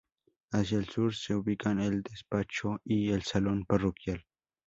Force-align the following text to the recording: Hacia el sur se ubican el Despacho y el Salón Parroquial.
Hacia 0.51 0.79
el 0.79 0.89
sur 0.89 1.13
se 1.15 1.35
ubican 1.35 1.79
el 1.79 2.01
Despacho 2.01 2.81
y 2.83 3.11
el 3.11 3.21
Salón 3.21 3.65
Parroquial. 3.67 4.25